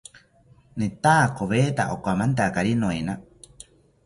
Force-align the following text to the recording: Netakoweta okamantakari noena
Netakoweta 0.79 1.83
okamantakari 1.95 2.73
noena 2.81 3.13